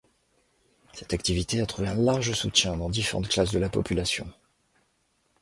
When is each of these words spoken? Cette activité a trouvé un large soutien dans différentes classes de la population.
Cette 0.93 1.13
activité 1.13 1.61
a 1.61 1.67
trouvé 1.67 1.87
un 1.87 1.93
large 1.93 2.33
soutien 2.33 2.75
dans 2.75 2.89
différentes 2.89 3.29
classes 3.29 3.51
de 3.51 3.59
la 3.59 3.69
population. 3.69 4.25